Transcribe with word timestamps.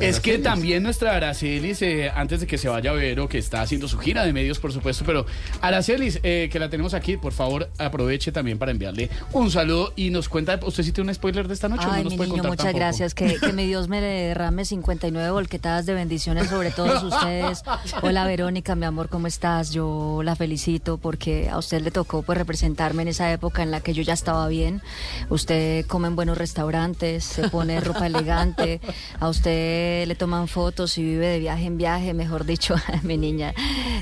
Es 0.00 0.20
que 0.20 0.38
también 0.38 0.82
nuestra 0.82 1.16
Aracelis, 1.16 1.80
eh, 1.80 2.10
antes 2.14 2.40
de 2.40 2.46
que 2.46 2.58
se 2.58 2.68
vaya 2.68 2.90
a 2.90 2.92
ver 2.92 3.18
o 3.18 3.28
que 3.28 3.38
está 3.38 3.62
haciendo 3.62 3.88
su 3.88 3.98
gira 3.98 4.24
de 4.26 4.32
medios, 4.34 4.58
por 4.58 4.70
supuesto, 4.72 5.04
pero 5.06 5.24
Aracelis, 5.62 6.20
eh, 6.22 6.50
que 6.52 6.58
la 6.58 6.68
tenemos 6.68 6.92
aquí, 6.92 7.16
por 7.16 7.32
favor, 7.32 7.70
aproveche 7.78 8.30
también 8.30 8.58
para 8.58 8.72
enviarle 8.72 9.08
un 9.32 9.50
saludo 9.50 9.94
y 9.96 10.10
nos 10.10 10.28
cuenta, 10.28 10.60
¿usted 10.62 10.82
sí 10.82 10.92
tiene 10.92 11.08
un 11.08 11.14
spoiler 11.14 11.48
de 11.48 11.54
esta 11.54 11.68
noche? 11.70 11.86
Ay, 11.90 11.98
no 11.98 12.04
nos 12.04 12.12
mi 12.12 12.16
puede 12.18 12.28
niño, 12.30 12.42
contar 12.42 12.50
muchas 12.50 12.64
tampoco? 12.66 12.78
gracias. 12.78 13.14
Que, 13.14 13.36
que 13.40 13.52
mi 13.54 13.66
Dios 13.66 13.88
me 13.88 14.00
derrame 14.02 14.66
59 14.66 15.30
volquetadas 15.30 15.86
de 15.86 15.94
bendiciones 15.94 16.48
sobre 16.48 16.70
todos 16.72 17.02
ustedes. 17.14 17.62
Hola, 18.02 18.26
Verónica, 18.26 18.74
mi 18.74 18.84
amor, 18.84 19.08
¿cómo 19.08 19.26
estás? 19.26 19.70
Yo 19.72 20.20
la 20.22 20.36
felicito 20.36 20.98
porque 20.98 21.48
a 21.48 21.56
usted 21.56 21.80
le 21.80 21.90
tocó 21.90 22.22
pues 22.22 22.36
representarme 22.36 23.00
en 23.02 23.08
esa 23.08 23.32
época 23.32 23.62
en 23.62 23.70
la 23.70 23.80
que 23.80 23.94
yo 23.94 24.02
ya 24.02 24.12
estaba 24.12 24.46
bien. 24.48 24.82
Usted 25.30 25.86
come 25.86 26.08
en 26.08 26.16
buenos 26.16 26.36
restaurantes, 26.36 27.24
se 27.24 27.48
pone 27.48 27.80
ropa 27.80 28.06
elegante, 28.06 28.80
a 29.20 29.28
usted 29.30 29.85
le 30.06 30.14
toman 30.14 30.48
fotos 30.48 30.98
y 30.98 31.02
vive 31.02 31.26
de 31.26 31.38
viaje 31.38 31.66
en 31.66 31.78
viaje, 31.78 32.14
mejor 32.14 32.44
dicho, 32.44 32.74
mi 33.02 33.16
niña. 33.16 33.54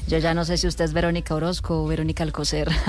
Yo 0.09 0.19
ya 0.19 0.35
no 0.35 0.45
sé 0.45 0.57
si 0.57 0.67
usted 0.67 0.85
es 0.85 0.93
Verónica 0.93 1.35
Orozco 1.35 1.83
o 1.83 1.87
Verónica 1.87 2.25
Alcocer. 2.25 2.69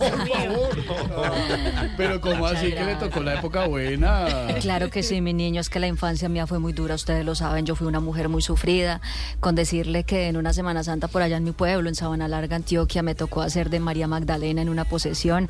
Pero 1.96 2.20
¿cómo 2.20 2.36
Muchas 2.36 2.58
así 2.58 2.72
que 2.72 2.84
le 2.84 2.96
tocó 2.96 3.20
la 3.20 3.34
época 3.34 3.66
buena? 3.66 4.26
Claro 4.60 4.90
que 4.90 5.02
sí, 5.02 5.20
mi 5.20 5.32
niño, 5.32 5.60
es 5.60 5.68
que 5.68 5.80
la 5.80 5.86
infancia 5.86 6.28
mía 6.28 6.46
fue 6.46 6.58
muy 6.58 6.72
dura, 6.72 6.94
ustedes 6.94 7.24
lo 7.24 7.34
saben, 7.34 7.66
yo 7.66 7.74
fui 7.74 7.86
una 7.86 8.00
mujer 8.00 8.28
muy 8.28 8.42
sufrida, 8.42 9.00
con 9.40 9.54
decirle 9.54 10.04
que 10.04 10.28
en 10.28 10.36
una 10.36 10.52
Semana 10.52 10.84
Santa 10.84 11.08
por 11.08 11.22
allá 11.22 11.36
en 11.36 11.44
mi 11.44 11.52
pueblo, 11.52 11.88
en 11.88 11.94
Sabana 11.94 12.28
Larga, 12.28 12.56
Antioquia, 12.56 13.02
me 13.02 13.14
tocó 13.14 13.42
hacer 13.42 13.70
de 13.70 13.80
María 13.80 14.06
Magdalena 14.06 14.62
en 14.62 14.68
una 14.68 14.84
posesión. 14.84 15.48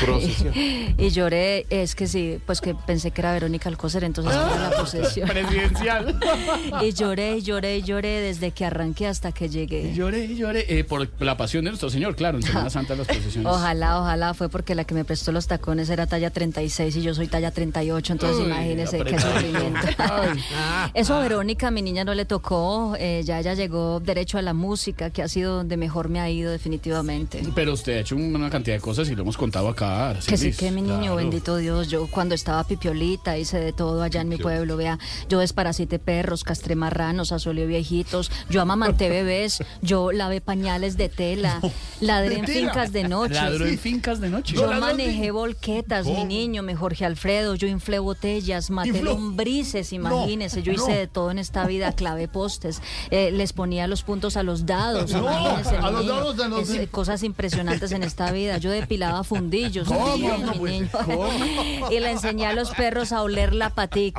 Procesión. 0.00 0.52
y 0.54 1.10
lloré, 1.10 1.66
es 1.70 1.94
que 1.94 2.06
sí, 2.06 2.38
pues 2.46 2.60
que 2.60 2.74
pensé 2.74 3.10
que 3.10 3.20
era 3.20 3.32
Verónica 3.32 3.68
Alcocer, 3.68 4.04
entonces 4.20 4.34
fue 4.34 4.58
la 4.60 4.70
posesión. 4.70 5.28
Presidencial. 5.28 6.18
y 6.82 6.92
lloré, 6.92 7.38
y 7.38 7.42
lloré, 7.42 7.78
y 7.78 7.82
lloré 7.82 8.20
desde 8.20 8.50
que 8.52 8.64
arranqué 8.64 9.06
hasta 9.06 9.32
que 9.32 9.48
llegué. 9.48 9.94
lloré, 9.94 10.24
y 10.26 10.36
lloré, 10.36 10.64
eh, 10.68 10.84
por 10.84 11.08
la 11.20 11.36
pasión 11.36 11.64
de 11.64 11.70
nuestro 11.70 11.90
Señor, 11.90 12.14
claro, 12.16 12.38
en 12.38 12.42
Semana 12.44 12.70
Santa 12.70 12.94
las 12.94 13.06
procesiones. 13.06 13.50
Ojalá, 13.50 14.00
ojalá, 14.00 14.34
fue 14.34 14.48
porque 14.48 14.74
la 14.74 14.84
que 14.84 14.94
me 14.94 15.04
prestó 15.04 15.32
los 15.32 15.46
tacones 15.46 15.88
era 15.90 16.06
talla 16.06 16.30
36 16.30 16.96
y 16.96 17.02
yo 17.02 17.14
soy 17.14 17.26
talla 17.28 17.50
38, 17.50 18.12
entonces 18.12 18.38
Uy, 18.38 18.46
imagínese 18.46 18.98
qué 19.04 19.18
sufrimiento. 19.18 19.80
Eso 20.94 21.14
a 21.14 21.20
Verónica, 21.20 21.70
mi 21.70 21.82
niña, 21.82 22.04
no 22.04 22.14
le 22.14 22.24
tocó. 22.24 22.94
eh, 22.98 23.22
ya 23.24 23.38
ella 23.40 23.54
llegó 23.54 24.00
derecho 24.00 24.38
a 24.38 24.42
la 24.42 24.52
música, 24.54 25.10
que 25.10 25.22
ha 25.22 25.28
sido 25.28 25.56
donde 25.56 25.76
mejor 25.76 26.08
me 26.08 26.20
ha 26.20 26.28
ido 26.30 26.50
definitivamente. 26.50 27.42
Pero 27.54 27.72
usted 27.72 27.96
ha 27.96 28.00
hecho 28.00 28.16
una 28.16 28.50
cantidad 28.50 28.76
de 28.76 28.80
cosas 28.80 29.08
y 29.08 29.14
lo 29.14 29.22
hemos 29.22 29.36
contado 29.36 29.68
acá. 29.68 30.14
Que 30.26 30.36
sí, 30.36 30.52
que 30.52 30.70
mi 30.70 30.82
niño, 30.82 30.98
Claro. 30.98 31.16
bendito 31.16 31.56
Dios. 31.56 31.88
Yo 31.88 32.06
cuando 32.08 32.34
estaba 32.34 32.64
pipiolita 32.64 33.38
hice 33.38 33.58
de 33.58 33.72
todo 33.72 34.01
allá 34.02 34.20
en 34.20 34.28
mi 34.28 34.36
pueblo. 34.38 34.76
Vea, 34.76 34.98
yo 35.28 35.38
desparasité 35.40 35.98
perros, 35.98 36.44
castré 36.44 36.74
marranos, 36.76 37.32
asolé 37.32 37.66
viejitos. 37.66 38.30
Yo 38.48 38.60
amamanté 38.60 39.08
bebés. 39.08 39.58
Yo 39.82 40.12
lavé 40.12 40.40
pañales 40.40 40.96
de 40.96 41.08
tela. 41.08 41.60
Ladré 42.00 42.38
en 42.38 42.46
fincas 42.46 42.92
de 42.92 43.08
noche. 43.08 43.34
Ladró 43.34 43.66
en 43.66 43.78
fincas 43.78 44.20
de 44.20 44.30
noche. 44.30 44.54
Yo 44.54 44.62
manejé 44.80 45.30
volquetas, 45.30 46.06
mi 46.06 46.24
niño, 46.24 46.62
mi 46.62 46.74
Jorge 46.74 47.04
Alfredo. 47.04 47.54
Yo 47.54 47.66
inflé 47.68 47.98
botellas, 47.98 48.70
maté 48.70 48.90
lombrices, 49.02 49.92
imagínese. 49.92 50.62
yo 50.62 50.72
hice 50.72 50.92
de 50.92 51.06
todo 51.06 51.30
en 51.30 51.38
esta 51.38 51.66
vida, 51.66 51.92
clavé 51.92 52.28
postes, 52.28 52.80
eh, 53.10 53.30
les 53.32 53.52
ponía 53.52 53.86
los 53.86 54.02
puntos 54.02 54.36
a 54.36 54.42
los 54.42 54.66
dados. 54.66 55.10
Imagínese, 55.10 55.76
a 55.76 55.90
los 55.90 56.06
dados, 56.06 56.36
los- 56.36 56.68
Es, 56.68 56.74
eh, 56.76 56.88
cosas 56.88 57.22
impresionantes 57.22 57.92
en 57.92 58.02
esta 58.02 58.30
vida. 58.32 58.58
Yo 58.58 58.70
depilaba 58.70 59.24
fundillos. 59.24 59.88
Mi 59.90 60.20
niño. 60.20 60.52
Y 61.90 62.00
le 62.00 62.10
enseñé 62.10 62.46
a 62.46 62.52
los 62.52 62.70
perros 62.70 63.12
a 63.12 63.22
oler 63.22 63.54
la 63.54 63.70
patica, 63.70 63.91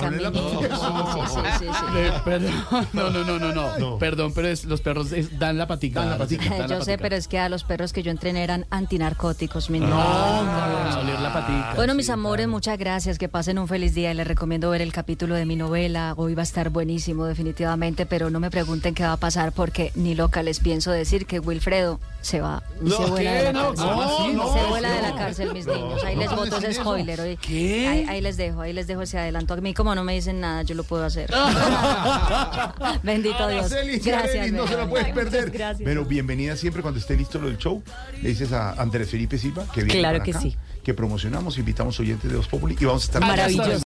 Eh, 1.93 2.51
no, 2.93 3.09
no, 3.09 3.23
no, 3.23 3.39
no, 3.39 3.53
no, 3.53 3.77
No. 3.77 3.97
Perdón, 3.97 4.31
pero 4.33 4.47
es- 4.47 4.65
los 4.65 4.81
perros 4.81 5.11
es- 5.11 5.37
dan 5.39 5.57
la 5.57 5.67
patica. 5.67 5.99
Dan 6.01 6.09
la 6.11 6.17
patica. 6.17 6.43
Dan 6.49 6.59
la 6.59 6.67
Yo 6.67 6.75
sé, 6.83 6.91
patica. 6.91 6.97
pero 7.01 7.15
es 7.15 7.27
que 7.27 7.39
a 7.39 7.49
los 7.49 7.63
perros 7.63 7.93
que 7.93 8.03
yo 8.03 8.11
entrené 8.11 8.43
eran 8.43 8.65
antinarcóticos, 8.69 9.69
mi 9.69 9.79
niño. 9.79 9.93
Ah, 9.95 10.99
oler 11.01 11.19
la 11.19 11.33
patica. 11.33 11.73
Bueno, 11.75 11.93
sí, 11.93 11.97
mis 11.97 12.09
amores, 12.09 12.47
muchas 12.47 12.77
gracias. 12.77 13.17
Que 13.17 13.29
pasen 13.29 13.59
un 13.59 13.67
feliz 13.67 13.93
día. 13.93 14.11
y 14.11 14.15
Les 14.15 14.27
recomiendo 14.27 14.69
ver 14.69 14.81
el 14.81 14.91
capítulo 14.93 15.35
de 15.35 15.45
mi 15.45 15.55
novela. 15.55 16.13
Hoy 16.17 16.33
va 16.35 16.41
a 16.41 16.43
estar 16.43 16.69
buenísimo, 16.69 17.25
definitivamente. 17.25 18.05
Pero 18.05 18.29
no 18.29 18.39
me 18.39 18.49
pregunten 18.49 18.93
qué 18.93 19.03
va 19.03 19.13
a 19.13 19.17
pasar 19.17 19.51
porque 19.51 19.91
ni 19.95 20.15
loca 20.15 20.43
les 20.43 20.59
pienso 20.59 20.91
decir 20.91 21.25
que 21.25 21.39
Wilfredo 21.39 21.99
se 22.21 22.41
va 22.41 22.63
y 22.81 22.89
No, 22.89 22.95
se 22.95 23.13
¿qué? 23.23 23.51
No. 23.53 23.73
¿cómo 23.73 24.01
así? 24.01 24.23
se 24.27 24.33
No, 24.33 24.67
vuela 24.69 24.89
de 24.91 25.01
la 25.01 25.09
no. 25.09 25.15
Cárcel, 25.35 25.53
mis 25.53 25.65
No, 25.65 25.73
niños. 25.75 26.03
Ahí 26.03 26.15
no 26.15 26.21
les 26.21 26.31
boto 26.31 26.57
ese 26.57 26.73
spoiler. 26.73 27.21
Oye, 27.21 27.37
¿Qué? 27.37 27.87
Ahí, 27.87 28.05
ahí 28.07 28.21
les 28.21 28.37
dejo, 28.37 28.61
ahí 28.61 28.73
les 28.73 28.87
dejo 28.87 29.01
ese 29.01 29.17
adelanto. 29.17 29.53
A 29.53 29.57
mí, 29.57 29.73
como 29.73 29.95
no 29.95 30.03
me 30.03 30.13
dicen 30.13 30.39
nada, 30.39 30.63
yo 30.63 30.75
lo 30.75 30.83
puedo 30.83 31.03
hacer. 31.03 31.31
Bendito 33.03 33.47
Dios. 33.47 33.71
Gracias. 34.03 34.51
No 34.51 34.67
se 34.67 34.77
la 34.77 34.87
puedes 34.87 35.13
perder. 35.13 35.51
Gracias. 35.51 35.83
Pero 35.83 36.05
bienvenida 36.05 36.55
siempre 36.55 36.81
cuando 36.81 36.99
esté 36.99 37.15
listo 37.15 37.39
lo 37.39 37.47
del 37.47 37.57
show. 37.57 37.81
Le 38.21 38.29
dices 38.29 38.51
a 38.51 38.73
Andrés 38.73 39.09
Felipe 39.09 39.37
Silva 39.37 39.65
que 39.73 39.83
viene 39.83 39.99
Claro 39.99 40.19
para 40.19 40.25
que 40.25 40.31
acá, 40.31 40.41
sí. 40.41 40.55
Que 40.83 40.93
promocionamos, 40.93 41.57
invitamos 41.57 41.99
oyentes 41.99 42.29
de 42.29 42.35
Voz 42.35 42.47
Populi 42.47 42.75
y 42.79 42.85
vamos 42.85 43.03
a 43.03 43.05
estar 43.05 43.21
Maravilloso. 43.21 43.79